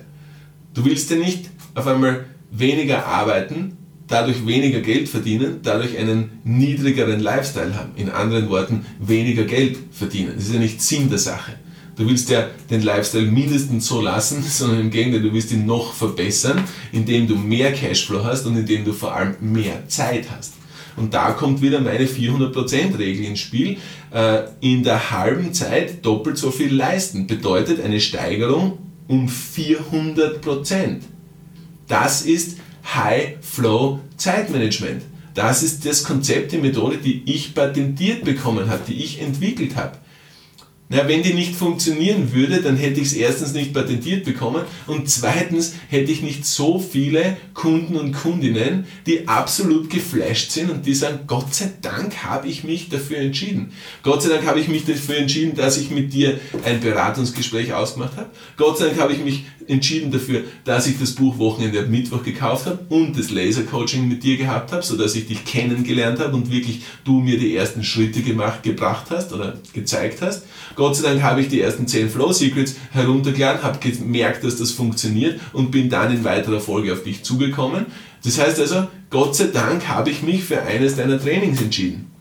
Du 0.73 0.85
willst 0.85 1.09
ja 1.09 1.17
nicht 1.17 1.49
auf 1.73 1.87
einmal 1.87 2.25
weniger 2.51 3.05
arbeiten, 3.05 3.77
dadurch 4.07 4.45
weniger 4.45 4.81
Geld 4.81 5.09
verdienen, 5.09 5.59
dadurch 5.63 5.97
einen 5.97 6.39
niedrigeren 6.43 7.19
Lifestyle 7.19 7.75
haben. 7.75 7.91
In 7.95 8.09
anderen 8.09 8.49
Worten, 8.49 8.85
weniger 8.99 9.43
Geld 9.43 9.77
verdienen. 9.91 10.33
Das 10.35 10.45
ist 10.45 10.53
ja 10.53 10.59
nicht 10.59 10.81
Sinn 10.81 11.09
der 11.09 11.19
Sache. 11.19 11.53
Du 11.95 12.07
willst 12.07 12.29
ja 12.29 12.47
den 12.69 12.83
Lifestyle 12.83 13.25
mindestens 13.25 13.87
so 13.87 14.01
lassen, 14.01 14.43
sondern 14.47 14.81
im 14.81 14.91
Gegenteil, 14.91 15.21
du 15.21 15.33
willst 15.33 15.51
ihn 15.51 15.65
noch 15.65 15.93
verbessern, 15.93 16.63
indem 16.91 17.27
du 17.27 17.35
mehr 17.35 17.73
Cashflow 17.73 18.23
hast 18.23 18.45
und 18.45 18.55
indem 18.55 18.85
du 18.85 18.93
vor 18.93 19.15
allem 19.15 19.35
mehr 19.41 19.87
Zeit 19.87 20.27
hast. 20.29 20.53
Und 20.95 21.13
da 21.13 21.31
kommt 21.31 21.61
wieder 21.61 21.79
meine 21.79 22.05
400%-Regel 22.05 23.25
ins 23.25 23.39
Spiel. 23.39 23.77
Äh, 24.11 24.43
in 24.61 24.83
der 24.83 25.11
halben 25.11 25.53
Zeit 25.53 26.03
doppelt 26.03 26.37
so 26.37 26.49
viel 26.49 26.73
leisten 26.73 27.27
bedeutet 27.27 27.83
eine 27.83 27.99
Steigerung 27.99 28.79
um 29.07 29.27
400%. 29.27 31.01
Das 31.87 32.21
ist 32.23 32.57
High 32.93 33.37
Flow 33.41 33.99
Zeitmanagement. 34.17 35.03
Das 35.33 35.61
ist 35.61 35.85
das 35.85 36.03
Konzept, 36.03 36.51
die 36.51 36.57
Methode, 36.57 36.97
die 36.97 37.21
ich 37.25 37.53
patentiert 37.53 38.23
bekommen 38.23 38.69
habe, 38.69 38.81
die 38.87 39.03
ich 39.03 39.21
entwickelt 39.21 39.75
habe. 39.75 39.97
Na, 40.89 41.05
wenn 41.05 41.21
die 41.21 41.33
nicht 41.33 41.53
funktionieren 41.53 42.31
würde, 42.31 42.61
dann 42.61 42.77
hätte 42.77 43.01
ich 43.01 43.07
es 43.07 43.13
erstens 43.13 43.51
nicht 43.51 43.73
patentiert 43.73 44.23
bekommen 44.23 44.63
und 44.85 45.09
zweitens 45.09 45.73
hätte 45.89 46.13
ich 46.13 46.21
nicht 46.21 46.45
so 46.45 46.79
viele 46.79 47.35
Kunden 47.53 47.97
und 47.97 48.13
Kundinnen, 48.13 48.85
die 49.05 49.27
absolut 49.27 49.89
geflasht 49.89 50.51
sind 50.51 50.71
und 50.71 50.85
die 50.85 50.93
sagen, 50.93 51.19
Gott 51.27 51.53
sei 51.53 51.73
Dank 51.81 52.23
habe 52.23 52.47
ich 52.47 52.63
mich 52.63 52.87
dafür 52.87 53.17
entschieden. 53.17 53.73
Gott 54.01 54.23
sei 54.23 54.29
Dank 54.29 54.45
habe 54.45 54.61
ich 54.61 54.69
mich 54.69 54.85
dafür 54.85 55.17
entschieden, 55.17 55.57
dass 55.57 55.77
ich 55.77 55.91
mit 55.91 56.13
dir 56.13 56.39
ein 56.63 56.79
Beratungsgespräch 56.79 57.73
ausgemacht 57.73 58.15
habe. 58.15 58.29
Gott 58.55 58.77
sei 58.77 58.85
Dank 58.85 58.99
habe 59.01 59.11
ich 59.11 59.19
mich 59.19 59.43
entschieden 59.67 60.11
dafür, 60.11 60.43
dass 60.63 60.87
ich 60.87 60.97
das 60.97 61.11
Buch 61.11 61.37
Wochenende 61.37 61.81
ab 61.81 61.89
Mittwoch 61.89 62.23
gekauft 62.23 62.65
habe 62.65 62.79
und 62.87 63.17
das 63.17 63.29
Laser-Coaching 63.29 64.07
mit 64.07 64.23
dir 64.23 64.37
gehabt 64.37 64.71
habe, 64.71 64.83
sodass 64.83 65.15
ich 65.15 65.27
dich 65.27 65.43
kennengelernt 65.43 66.19
habe 66.19 66.35
und 66.35 66.49
wirklich 66.49 66.83
du 67.03 67.19
mir 67.19 67.37
die 67.37 67.55
ersten 67.55 67.83
Schritte 67.83 68.21
gemacht, 68.21 68.63
gebracht 68.63 69.07
hast 69.09 69.33
oder 69.33 69.57
gezeigt 69.73 70.21
hast. 70.21 70.43
Gott 70.77 70.95
sei 70.95 71.09
Dank 71.09 71.23
habe 71.23 71.41
ich 71.41 71.47
die 71.47 71.59
ersten 71.59 71.87
10 71.87 72.11
Flow 72.11 72.31
Secrets 72.31 72.75
heruntergeladen, 72.91 73.63
habe 73.63 73.79
gemerkt, 73.79 74.43
dass 74.43 74.57
das 74.57 74.69
funktioniert 74.69 75.39
und 75.51 75.71
bin 75.71 75.89
dann 75.89 76.13
in 76.13 76.23
weiterer 76.23 76.59
Folge 76.59 76.93
auf 76.93 77.01
dich 77.01 77.23
zugekommen. 77.23 77.87
Das 78.23 78.39
heißt 78.39 78.59
also, 78.59 78.87
Gott 79.09 79.35
sei 79.35 79.47
Dank 79.47 79.87
habe 79.87 80.11
ich 80.11 80.21
mich 80.21 80.43
für 80.43 80.61
eines 80.61 80.95
deiner 80.95 81.19
Trainings 81.19 81.61
entschieden. 81.63 82.11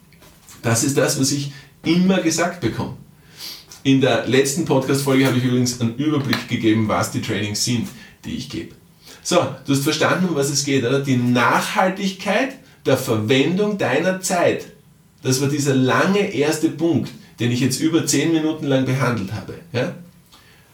Das 0.62 0.84
ist 0.84 0.96
das, 0.96 1.20
was 1.20 1.32
ich 1.32 1.52
immer 1.84 2.22
gesagt 2.22 2.62
bekomme. 2.62 2.96
In 3.82 4.00
der 4.00 4.26
letzten 4.26 4.64
Podcast-Folge 4.64 5.26
habe 5.26 5.36
ich 5.36 5.44
übrigens 5.44 5.78
einen 5.78 5.94
Überblick 5.96 6.48
gegeben, 6.48 6.88
was 6.88 7.10
die 7.10 7.20
Trainings 7.20 7.62
sind, 7.62 7.86
die 8.24 8.36
ich 8.36 8.48
gebe. 8.48 8.74
So, 9.22 9.36
du 9.66 9.74
hast 9.74 9.84
verstanden, 9.84 10.30
um 10.30 10.34
was 10.34 10.48
es 10.48 10.64
geht, 10.64 10.82
oder? 10.82 11.00
Die 11.00 11.18
Nachhaltigkeit 11.18 12.54
der 12.86 12.96
Verwendung 12.96 13.76
deiner 13.76 14.22
Zeit. 14.22 14.64
Das 15.22 15.42
war 15.42 15.48
dieser 15.48 15.74
lange 15.74 16.32
erste 16.32 16.70
Punkt, 16.70 17.10
den 17.40 17.52
ich 17.52 17.60
jetzt 17.60 17.80
über 17.80 18.06
10 18.06 18.32
Minuten 18.32 18.66
lang 18.66 18.84
behandelt 18.84 19.32
habe. 19.32 19.54
Ja? 19.72 19.94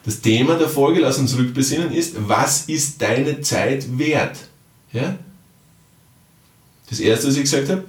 Das 0.05 0.21
Thema 0.21 0.57
der 0.57 0.69
Folge, 0.69 1.01
lass 1.01 1.19
uns 1.19 1.37
rückbesinnen, 1.37 1.93
ist, 1.93 2.15
was 2.29 2.63
ist 2.69 3.01
deine 3.03 3.41
Zeit 3.41 3.99
wert? 3.99 4.37
Ja? 4.93 5.17
Das 6.89 7.01
erste, 7.01 7.29
was 7.29 7.37
ich 7.37 7.43
gesagt 7.43 7.69
habe, 7.69 7.85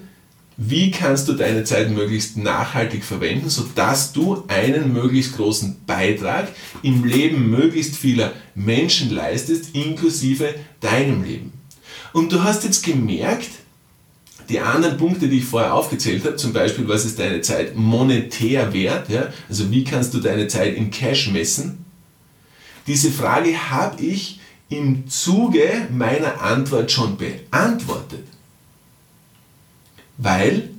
wie 0.55 0.91
kannst 0.91 1.27
du 1.27 1.33
deine 1.33 1.63
Zeit 1.63 1.89
möglichst 1.89 2.37
nachhaltig 2.37 3.03
verwenden, 3.03 3.49
sodass 3.49 4.13
du 4.13 4.43
einen 4.47 4.93
möglichst 4.93 5.35
großen 5.35 5.77
Beitrag 5.87 6.49
im 6.83 7.03
Leben 7.03 7.49
möglichst 7.49 7.95
vieler 7.95 8.33
Menschen 8.53 9.09
leistest, 9.09 9.73
inklusive 9.73 10.53
deinem 10.79 11.23
Leben. 11.23 11.53
Und 12.13 12.31
du 12.31 12.43
hast 12.43 12.63
jetzt 12.63 12.85
gemerkt, 12.85 13.49
die 14.49 14.59
anderen 14.59 14.97
Punkte, 14.97 15.27
die 15.27 15.39
ich 15.39 15.45
vorher 15.45 15.73
aufgezählt 15.73 16.25
habe, 16.25 16.35
zum 16.35 16.53
Beispiel, 16.53 16.87
was 16.87 17.05
ist 17.05 17.19
deine 17.19 17.41
Zeit 17.41 17.75
monetär 17.75 18.73
wert, 18.73 19.09
ja? 19.09 19.31
also 19.49 19.71
wie 19.71 19.83
kannst 19.83 20.13
du 20.13 20.19
deine 20.19 20.47
Zeit 20.47 20.75
in 20.75 20.91
Cash 20.91 21.31
messen, 21.31 21.85
diese 22.87 23.11
Frage 23.11 23.71
habe 23.71 24.01
ich 24.01 24.39
im 24.69 25.07
Zuge 25.07 25.87
meiner 25.91 26.41
Antwort 26.41 26.91
schon 26.91 27.17
beantwortet. 27.17 28.25
Weil, 30.17 30.69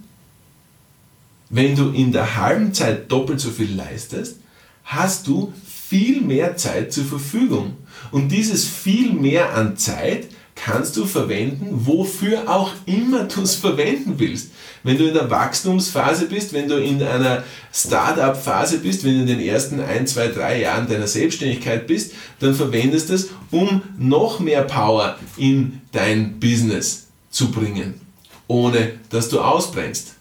wenn 1.49 1.77
du 1.77 1.91
in 1.91 2.13
der 2.13 2.37
halben 2.37 2.75
Zeit 2.75 3.11
doppelt 3.11 3.41
so 3.41 3.51
viel 3.51 3.75
leistest, 3.75 4.39
hast 4.85 5.27
du 5.27 5.53
viel 5.65 6.21
mehr 6.21 6.57
Zeit 6.57 6.93
zur 6.93 7.05
Verfügung. 7.05 7.77
Und 8.11 8.29
dieses 8.29 8.67
viel 8.67 9.13
mehr 9.13 9.55
an 9.55 9.77
Zeit 9.77 10.29
kannst 10.55 10.97
du 10.97 11.05
verwenden, 11.05 11.69
wofür 11.71 12.49
auch 12.49 12.71
immer 12.87 13.25
du 13.25 13.43
es 13.43 13.57
verwenden 13.57 14.15
willst. 14.19 14.51
Wenn 14.83 14.99
du 14.99 15.07
in 15.07 15.15
der 15.15 15.31
Wachstumsphase 15.31 16.27
bist, 16.27 16.53
wenn 16.53 16.69
du 16.69 16.77
in 16.77 17.03
einer 17.03 17.43
Startup-Phase 17.73 18.79
bist, 18.79 19.05
wenn 19.05 19.15
du 19.15 19.21
in 19.23 19.27
den 19.27 19.41
ersten 19.41 19.81
ein, 19.81 20.07
zwei, 20.07 20.29
drei 20.29 20.61
Jahren 20.61 20.89
deiner 20.89 21.07
Selbstständigkeit 21.07 21.87
bist, 21.87 22.13
dann 22.39 22.55
verwendest 22.55 23.11
du 23.11 23.15
es, 23.15 23.31
um 23.51 23.83
noch 23.99 24.41
mehr 24.41 24.63
Power 24.63 25.19
in 25.37 25.81
dein 25.93 26.39
Business 26.39 27.07
zu 27.31 27.51
bringen 27.51 28.05
ohne 28.49 28.93
dass 29.11 29.29
du 29.29 29.41
ausbrennst, 29.41 30.15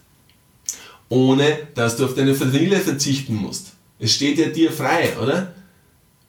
ohne 1.08 1.58
dass 1.74 1.96
du 1.96 2.04
auf 2.04 2.14
deine 2.14 2.34
Familie 2.34 2.78
verzichten 2.78 3.34
musst. 3.34 3.72
Es 3.98 4.12
steht 4.12 4.38
ja 4.38 4.46
dir 4.46 4.72
frei, 4.72 5.16
oder? 5.22 5.54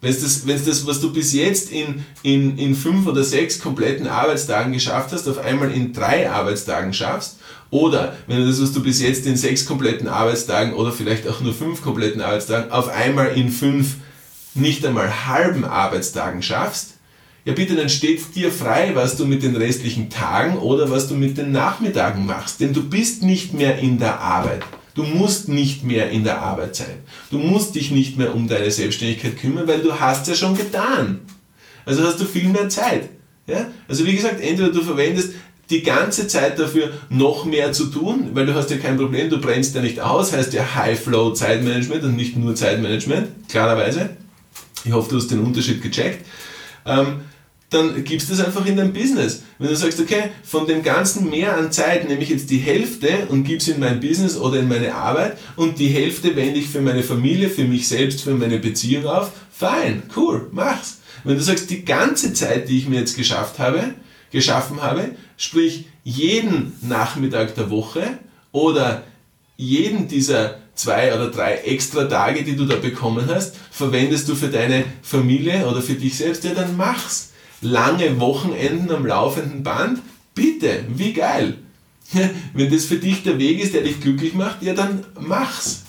Wenn 0.06 0.12
es 0.12 0.22
das, 0.22 0.46
wenn's 0.46 0.66
das, 0.66 0.86
was 0.86 1.02
du 1.02 1.12
bis 1.12 1.34
jetzt 1.34 1.72
in, 1.72 2.06
in, 2.22 2.60
in 2.60 2.76
fünf 2.76 3.08
oder 3.08 3.24
sechs 3.24 3.60
kompletten 3.60 4.06
Arbeitstagen 4.06 4.72
geschafft 4.72 5.12
hast, 5.12 5.28
auf 5.28 5.40
einmal 5.40 5.72
in 5.72 5.94
drei 5.94 6.30
Arbeitstagen 6.30 6.94
schaffst, 6.94 7.38
oder 7.72 8.16
wenn 8.28 8.38
du 8.38 8.46
das, 8.46 8.62
was 8.62 8.72
du 8.72 8.84
bis 8.84 9.02
jetzt 9.02 9.26
in 9.26 9.36
sechs 9.36 9.66
kompletten 9.66 10.08
Arbeitstagen 10.08 10.76
oder 10.76 10.92
vielleicht 10.92 11.28
auch 11.28 11.42
nur 11.42 11.56
fünf 11.56 11.82
kompletten 11.82 12.22
Arbeitstagen, 12.22 12.72
auf 12.72 12.88
einmal 12.88 13.30
in 13.30 13.50
fünf 13.50 13.96
nicht 14.54 14.86
einmal 14.86 15.26
halben 15.26 15.66
Arbeitstagen 15.66 16.44
schaffst, 16.44 16.98
ja 17.44 17.54
bitte, 17.54 17.76
dann 17.76 17.90
steht 17.90 18.36
dir 18.36 18.52
frei, 18.52 18.92
was 18.94 19.18
du 19.18 19.26
mit 19.26 19.42
den 19.42 19.56
restlichen 19.56 20.12
Tagen 20.12 20.60
oder 20.60 20.92
was 20.92 21.08
du 21.08 21.16
mit 21.16 21.40
den 21.40 21.52
Nachmittagen 21.52 22.28
machst. 22.28 22.60
Denn 22.60 22.74
du 22.74 22.88
bist 22.88 23.24
nicht 23.24 23.56
mehr 23.56 23.80
in 23.80 23.98
der 23.98 24.20
Arbeit. 24.20 24.62
Du 24.96 25.04
musst 25.04 25.50
nicht 25.50 25.84
mehr 25.84 26.10
in 26.10 26.24
der 26.24 26.42
Arbeit 26.42 26.76
sein. 26.76 26.98
Du 27.30 27.38
musst 27.38 27.76
dich 27.76 27.92
nicht 27.92 28.18
mehr 28.18 28.34
um 28.34 28.48
deine 28.48 28.72
Selbstständigkeit 28.72 29.38
kümmern, 29.38 29.68
weil 29.68 29.82
du 29.82 30.00
hast 30.00 30.28
ja 30.28 30.36
schon 30.36 30.58
getan. 30.58 31.20
Also 31.86 32.04
hast 32.04 32.20
du 32.20 32.26
viel 32.26 32.48
mehr 32.48 32.70
Zeit. 32.70 33.10
Ja? 33.46 33.68
Also 33.88 34.06
wie 34.06 34.16
gesagt, 34.16 34.42
entweder 34.42 34.72
du 34.72 34.82
verwendest 34.82 35.34
die 35.70 35.84
ganze 35.84 36.28
Zeit 36.28 36.60
dafür 36.60 36.92
noch 37.10 37.46
mehr 37.46 37.74
zu 37.74 37.88
tun, 37.88 38.30
weil 38.34 38.46
du 38.46 38.54
hast 38.54 38.72
ja 38.72 38.78
kein 38.78 38.98
Problem, 38.98 39.30
du 39.30 39.40
brennst 39.40 39.76
ja 39.76 39.82
nicht 39.82 40.00
aus, 40.00 40.32
heißt 40.32 40.54
ja 40.54 40.76
High-Flow 40.76 41.34
Zeitmanagement 41.34 42.04
und 42.04 42.16
nicht 42.16 42.38
nur 42.38 42.56
Zeitmanagement, 42.56 43.50
klarerweise. 43.50 44.12
Ich 44.86 44.94
hoffe, 44.94 45.10
du 45.10 45.18
hast 45.18 45.32
den 45.32 45.40
Unterschied 45.40 45.82
gecheckt. 45.82 46.26
Ähm, 46.86 47.22
dann 47.70 48.04
gibst 48.04 48.30
du 48.30 48.34
es 48.34 48.40
einfach 48.40 48.66
in 48.66 48.78
dein 48.78 48.94
Business. 48.94 49.44
Wenn 49.58 49.70
du 49.70 49.76
sagst, 49.76 50.00
okay, 50.00 50.30
von 50.44 50.68
dem 50.68 50.84
ganzen 50.84 51.30
mehr 51.30 51.58
an 51.58 51.72
Zeit 51.72 52.08
nehme 52.08 52.22
ich 52.22 52.30
jetzt 52.30 52.50
die 52.50 52.60
Hälfte 52.60 53.28
und 53.30 53.44
gebe 53.44 53.58
es 53.58 53.68
in 53.68 53.80
mein 53.80 54.00
Business 54.00 54.38
oder 54.38 54.60
in 54.60 54.68
meine 54.68 54.94
Arbeit 54.94 55.38
und 55.56 55.80
die 55.80 55.88
Hälfte 55.88 56.36
wende 56.36 56.60
ich 56.60 56.68
für 56.68 56.82
meine 56.82 57.04
Familie, 57.04 57.50
für 57.50 57.66
mich 57.66 57.88
selbst, 57.88 58.22
für 58.22 58.36
meine 58.36 58.60
Beziehung 58.60 59.08
auf, 59.08 59.32
fein, 59.52 60.04
cool, 60.16 60.48
mach's. 60.52 61.00
Wenn 61.24 61.38
du 61.38 61.44
sagst, 61.44 61.70
die 61.72 61.84
ganze 61.84 62.34
Zeit, 62.34 62.70
die 62.70 62.78
ich 62.78 62.88
mir 62.88 63.00
jetzt 63.00 63.18
geschafft 63.18 63.58
habe, 63.58 63.96
geschaffen 64.32 64.82
habe, 64.82 65.12
sprich 65.38 65.86
jeden 66.04 66.74
Nachmittag 66.82 67.56
der 67.56 67.72
Woche 67.72 68.20
oder 68.52 69.04
jeden 69.58 70.08
dieser 70.08 70.60
zwei 70.76 71.16
oder 71.16 71.32
drei 71.32 71.56
extra 71.56 72.04
Tage, 72.04 72.44
die 72.44 72.56
du 72.56 72.66
da 72.66 72.76
bekommen 72.76 73.28
hast, 73.28 73.56
verwendest 73.72 74.30
du 74.30 74.36
für 74.36 74.50
deine 74.50 74.84
Familie 75.02 75.66
oder 75.66 75.82
für 75.82 75.94
dich 75.94 76.16
selbst, 76.16 76.44
ja 76.44 76.54
dann 76.54 76.78
mach's 76.78 77.32
lange 77.62 78.20
Wochenenden 78.20 78.92
am 78.92 79.06
laufenden 79.06 79.64
Band, 79.64 80.02
bitte, 80.34 80.86
wie 80.90 81.14
geil. 81.14 81.58
Wenn 82.54 82.72
das 82.72 82.86
für 82.86 82.98
dich 82.98 83.24
der 83.24 83.40
Weg 83.40 83.60
ist, 83.60 83.74
der 83.74 83.82
dich 83.82 84.00
glücklich 84.00 84.34
macht, 84.34 84.62
ja 84.62 84.74
dann 84.74 85.04
mach's. 85.20 85.84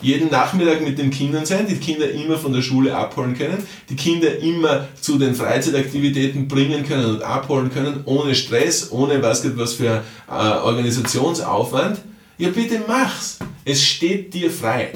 jeden 0.00 0.30
Nachmittag 0.30 0.80
mit 0.82 0.98
den 0.98 1.10
Kindern 1.10 1.46
sein, 1.46 1.66
die 1.68 1.76
Kinder 1.76 2.10
immer 2.10 2.36
von 2.38 2.52
der 2.52 2.62
Schule 2.62 2.96
abholen 2.96 3.36
können, 3.36 3.62
die 3.88 3.96
Kinder 3.96 4.38
immer 4.38 4.88
zu 5.00 5.18
den 5.18 5.34
Freizeitaktivitäten 5.34 6.48
bringen 6.48 6.84
können 6.86 7.06
und 7.06 7.22
abholen 7.22 7.70
können, 7.70 8.02
ohne 8.04 8.34
Stress, 8.34 8.90
ohne 8.90 9.22
was, 9.22 9.44
was 9.56 9.74
für 9.74 10.02
äh, 10.28 10.32
Organisationsaufwand. 10.32 12.00
Ja, 12.38 12.48
bitte 12.48 12.82
mach's. 12.86 13.38
Es 13.64 13.84
steht 13.84 14.34
dir 14.34 14.50
frei. 14.50 14.92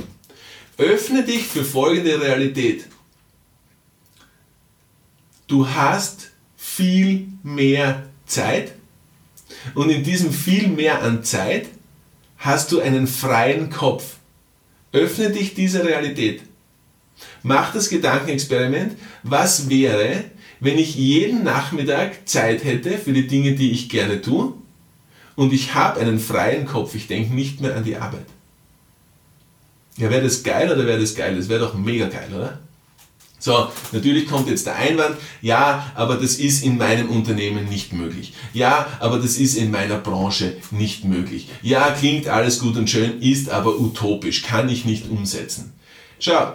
Öffne 0.79 1.23
dich 1.23 1.47
für 1.47 1.65
folgende 1.65 2.21
Realität. 2.21 2.87
Du 5.47 5.69
hast 5.69 6.31
viel 6.57 7.29
mehr 7.43 8.05
Zeit 8.27 8.73
und 9.75 9.91
in 9.91 10.03
diesem 10.03 10.33
viel 10.33 10.69
mehr 10.69 11.03
an 11.03 11.23
Zeit 11.23 11.67
hast 12.39 12.73
du 12.73 12.81
einen 12.81 13.07
freien 13.07 13.71
Kopf. 13.71 14.17
Öffne 14.93 15.31
dich 15.31 15.55
dieser 15.55 15.85
Realität. 15.85 16.43
Mach 17.43 17.73
das 17.73 17.89
Gedankenexperiment. 17.89 18.97
Was 19.23 19.69
wäre, 19.69 20.25
wenn 20.61 20.79
ich 20.79 20.97
jeden 20.97 21.45
Nachmittag 21.45 22.29
Zeit 22.29 22.65
hätte 22.65 22.99
für 22.99 23.13
die 23.13 23.27
Dinge, 23.27 23.53
die 23.55 23.71
ich 23.71 23.89
gerne 23.89 24.21
tue 24.21 24.53
und 25.37 25.53
ich 25.53 25.75
habe 25.75 26.01
einen 26.01 26.19
freien 26.19 26.67
Kopf, 26.67 26.95
ich 26.95 27.07
denke 27.07 27.35
nicht 27.35 27.61
mehr 27.61 27.77
an 27.77 27.85
die 27.85 27.97
Arbeit. 27.97 28.27
Ja, 29.97 30.11
wäre 30.11 30.25
das 30.25 30.43
geil 30.43 30.71
oder 30.71 30.87
wäre 30.87 31.01
das 31.01 31.15
geil? 31.15 31.37
Das 31.37 31.49
wäre 31.49 31.61
doch 31.61 31.75
mega 31.75 32.09
geil, 32.09 32.29
oder? 32.35 32.59
So, 33.39 33.69
natürlich 33.93 34.27
kommt 34.27 34.49
jetzt 34.49 34.67
der 34.67 34.77
Einwand, 34.77 35.17
ja, 35.43 35.93
aber 35.95 36.17
das 36.17 36.37
ist 36.37 36.65
in 36.65 36.79
meinem 36.79 37.11
Unternehmen 37.11 37.69
nicht 37.69 37.93
möglich. 37.93 38.33
Ja, 38.55 38.87
aber 38.99 39.19
das 39.19 39.37
ist 39.37 39.57
in 39.57 39.71
meiner 39.71 39.99
Branche 39.99 40.57
nicht 40.71 41.05
möglich. 41.05 41.49
Ja, 41.63 41.91
klingt 41.91 42.29
alles 42.29 42.59
gut 42.59 42.77
und 42.77 42.89
schön, 42.89 43.21
ist 43.21 43.51
aber 43.51 43.79
utopisch, 43.79 44.43
kann 44.43 44.69
ich 44.69 44.85
nicht 44.85 45.11
umsetzen. 45.11 45.75
Schau, 46.19 46.55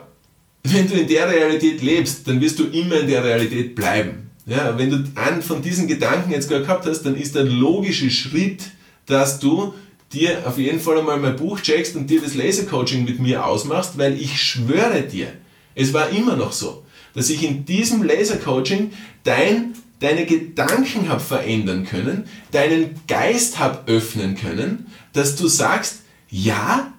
wenn 0.63 0.89
du 0.89 0.95
in 0.95 1.07
der 1.07 1.29
Realität 1.29 1.81
lebst, 1.81 2.27
dann 2.27 2.41
wirst 2.41 2.59
du 2.59 2.65
immer 2.65 2.99
in 2.99 3.07
der 3.07 3.23
Realität 3.23 3.75
bleiben. 3.75 4.31
Ja, 4.45 4.77
wenn 4.77 4.89
du 4.89 5.03
einen 5.15 5.43
von 5.43 5.61
diesen 5.61 5.87
Gedanken 5.87 6.31
jetzt 6.31 6.49
gerade 6.49 6.63
gehabt 6.63 6.85
hast, 6.87 7.03
dann 7.03 7.15
ist 7.15 7.35
der 7.35 7.43
logische 7.43 8.09
Schritt, 8.09 8.63
dass 9.05 9.39
du 9.39 9.73
dir 10.11 10.43
auf 10.45 10.57
jeden 10.57 10.79
Fall 10.79 10.99
einmal 10.99 11.19
mein 11.19 11.35
Buch 11.35 11.61
checkst 11.61 11.95
und 11.95 12.09
dir 12.09 12.21
das 12.21 12.35
Lasercoaching 12.35 13.05
mit 13.05 13.19
mir 13.19 13.45
ausmachst, 13.45 13.97
weil 13.97 14.19
ich 14.19 14.41
schwöre 14.41 15.03
dir, 15.03 15.27
es 15.75 15.93
war 15.93 16.09
immer 16.09 16.35
noch 16.35 16.51
so, 16.51 16.83
dass 17.13 17.29
ich 17.29 17.43
in 17.43 17.65
diesem 17.65 18.03
Lasercoaching 18.03 18.91
dein, 19.23 19.73
deine 19.99 20.25
Gedanken 20.25 21.09
habe 21.09 21.19
verändern 21.19 21.85
können, 21.85 22.25
deinen 22.51 23.01
Geist 23.07 23.59
habe 23.59 23.91
öffnen 23.91 24.35
können, 24.35 24.87
dass 25.13 25.35
du 25.35 25.47
sagst, 25.47 26.01
ja, 26.29 26.93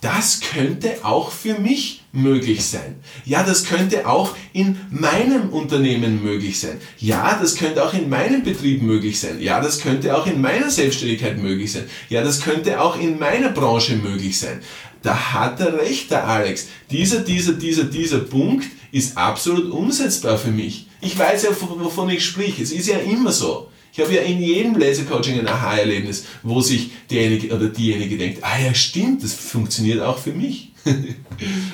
das 0.00 0.40
könnte 0.40 1.04
auch 1.04 1.30
für 1.30 1.58
mich 1.58 2.02
möglich 2.12 2.64
sein. 2.64 2.96
Ja, 3.26 3.42
das 3.42 3.66
könnte 3.66 4.08
auch 4.08 4.34
in 4.54 4.78
meinem 4.90 5.50
Unternehmen 5.50 6.22
möglich 6.22 6.58
sein. 6.58 6.80
Ja, 6.98 7.38
das 7.40 7.56
könnte 7.56 7.84
auch 7.84 7.92
in 7.92 8.08
meinem 8.08 8.42
Betrieb 8.42 8.82
möglich 8.82 9.20
sein. 9.20 9.40
Ja, 9.40 9.60
das 9.60 9.80
könnte 9.80 10.16
auch 10.16 10.26
in 10.26 10.40
meiner 10.40 10.70
Selbstständigkeit 10.70 11.38
möglich 11.38 11.72
sein. 11.72 11.84
Ja, 12.08 12.22
das 12.22 12.40
könnte 12.40 12.80
auch 12.80 12.98
in 12.98 13.18
meiner 13.18 13.50
Branche 13.50 13.96
möglich 13.96 14.38
sein. 14.38 14.60
Da 15.02 15.32
hat 15.32 15.60
er 15.60 15.78
recht, 15.78 16.10
der 16.10 16.26
Alex. 16.26 16.66
Dieser, 16.90 17.20
dieser, 17.20 17.52
dieser, 17.52 17.84
dieser 17.84 18.18
Punkt 18.18 18.66
ist 18.92 19.16
absolut 19.16 19.70
umsetzbar 19.70 20.36
für 20.36 20.50
mich. 20.50 20.88
Ich 21.00 21.18
weiß 21.18 21.44
ja, 21.44 21.50
wovon 21.60 22.10
ich 22.10 22.22
sprich. 22.24 22.58
Es 22.60 22.72
ist 22.72 22.88
ja 22.88 22.98
immer 22.98 23.32
so. 23.32 23.68
Ich 23.92 24.00
habe 24.00 24.14
ja 24.14 24.22
in 24.22 24.40
jedem 24.40 24.78
Lasercoaching 24.78 25.40
ein 25.40 25.48
Aha-Erlebnis, 25.48 26.24
wo 26.42 26.60
sich 26.60 26.90
derjenige 27.10 27.52
oder 27.54 27.68
diejenige 27.68 28.18
denkt, 28.18 28.44
ah 28.44 28.56
ja 28.58 28.72
stimmt, 28.72 29.22
das 29.24 29.34
funktioniert 29.34 30.00
auch 30.00 30.18
für 30.18 30.32
mich. 30.32 30.72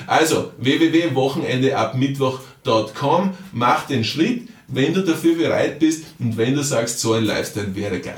also 0.07 0.51
www.wochenendeabmittwoch.com, 0.57 3.37
mach 3.53 3.85
den 3.85 4.03
Schritt, 4.03 4.49
wenn 4.67 4.95
du 4.95 5.03
dafür 5.03 5.35
bereit 5.35 5.77
bist 5.79 6.05
und 6.19 6.37
wenn 6.37 6.55
du 6.55 6.63
sagst, 6.63 6.99
so 6.99 7.13
ein 7.13 7.23
Lifestyle 7.23 7.75
wäre 7.75 7.99
geil. 7.99 8.17